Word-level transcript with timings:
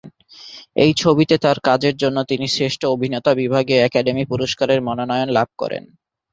এই 0.75 0.91
ছবিতে 0.95 1.35
তার 1.37 1.57
কাজের 1.67 1.95
জন্য 1.97 2.17
তিনি 2.23 2.45
শ্রেষ্ঠ 2.47 2.81
অভিনেতা 2.87 3.31
বিভাগে 3.41 3.75
একাডেমি 3.79 4.23
পুরস্কারের 4.31 4.79
মনোনয়ন 4.87 5.29
লাভ 5.37 5.49
করেন। 5.57 5.83